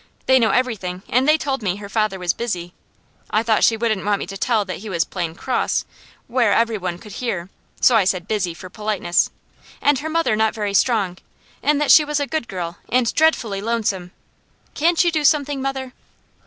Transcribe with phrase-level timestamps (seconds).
[0.25, 2.73] They know everything and they told me her father was busy"
[3.29, 5.85] I thought she wouldn't want me to tell that he was plain CROSS,
[6.25, 9.29] where every one could hear, so I said "busy" for politeness
[9.79, 11.19] "and her mother not very strong,
[11.61, 14.09] and that she was a good girl, and dreadfully lonesome.
[14.73, 15.93] Can't you do something, mother?"